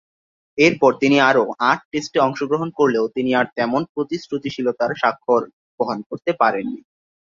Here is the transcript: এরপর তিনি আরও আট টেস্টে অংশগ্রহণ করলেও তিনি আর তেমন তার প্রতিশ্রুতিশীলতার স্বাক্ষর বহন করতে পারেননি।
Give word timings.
এরপর 0.57 0.91
তিনি 1.01 1.17
আরও 1.29 1.43
আট 1.71 1.79
টেস্টে 1.91 2.19
অংশগ্রহণ 2.19 2.69
করলেও 2.79 3.05
তিনি 3.15 3.31
আর 3.39 3.47
তেমন 3.57 3.81
তার 3.81 3.91
প্রতিশ্রুতিশীলতার 3.93 4.91
স্বাক্ষর 5.01 5.41
বহন 5.79 5.99
করতে 6.09 6.31
পারেননি। 6.41 6.81